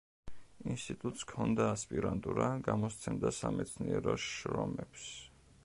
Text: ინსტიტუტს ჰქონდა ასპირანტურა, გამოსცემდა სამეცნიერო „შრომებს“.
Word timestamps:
ინსტიტუტს 0.75 1.25
ჰქონდა 1.25 1.67
ასპირანტურა, 1.73 2.47
გამოსცემდა 2.69 3.33
სამეცნიერო 3.41 4.17
„შრომებს“. 4.31 5.07